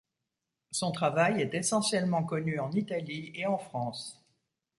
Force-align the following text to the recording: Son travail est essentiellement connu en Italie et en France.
Son 0.71 0.91
travail 0.91 1.41
est 1.43 1.53
essentiellement 1.53 2.23
connu 2.23 2.59
en 2.59 2.71
Italie 2.71 3.31
et 3.35 3.45
en 3.45 3.59
France. 3.59 4.19